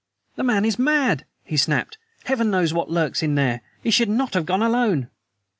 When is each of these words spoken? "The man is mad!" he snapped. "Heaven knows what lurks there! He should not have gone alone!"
"The 0.35 0.41
man 0.41 0.65
is 0.65 0.79
mad!" 0.79 1.25
he 1.43 1.55
snapped. 1.55 1.99
"Heaven 2.23 2.49
knows 2.49 2.73
what 2.73 2.89
lurks 2.89 3.19
there! 3.19 3.61
He 3.83 3.91
should 3.91 4.09
not 4.09 4.33
have 4.33 4.47
gone 4.47 4.63
alone!" 4.63 5.09